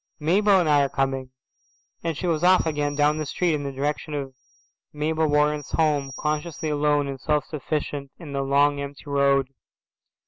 Mabel 0.19 0.59
and 0.59 0.67
I 0.67 0.81
are 0.81 0.89
coming." 0.89 1.29
And 2.03 2.17
she 2.17 2.25
was 2.25 2.43
off 2.43 2.65
again 2.65 2.95
down 2.95 3.19
the 3.19 3.25
street 3.27 3.53
in 3.53 3.61
the 3.63 3.71
direction 3.71 4.15
of 4.15 4.33
Mabel 4.91 5.27
Warren's 5.27 5.69
home, 5.69 6.11
consciously 6.17 6.69
alone 6.69 7.07
and 7.07 7.21
self 7.21 7.45
sufficient 7.45 8.09
in 8.17 8.33
the 8.33 8.41
long 8.41 8.79
empty 8.81 9.05
road. 9.07 9.49